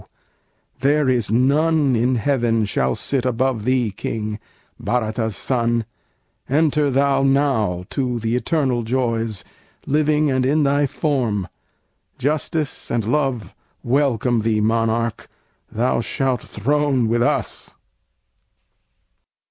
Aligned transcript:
there 0.79 1.07
is 1.07 1.29
none 1.29 1.95
in 1.95 2.15
heaven 2.15 2.65
Shall 2.65 2.95
sit 2.95 3.23
above 3.23 3.65
thee, 3.65 3.91
King! 3.91 4.39
Bhârata's 4.83 5.35
son! 5.35 5.85
Enter 6.49 6.89
thou 6.89 7.21
now 7.21 7.85
to 7.91 8.17
the 8.19 8.35
eternal 8.35 8.81
joys, 8.81 9.43
Living 9.85 10.31
and 10.31 10.43
in 10.43 10.63
thy 10.63 10.87
form. 10.87 11.47
Justice 12.17 12.89
and 12.89 13.05
Love 13.05 13.53
Welcome 13.83 14.41
thee, 14.41 14.59
Monarch! 14.59 15.27
thou 15.71 16.01
shalt 16.01 16.41
throne 16.41 17.07
with 17.07 17.21
us." 17.21 17.75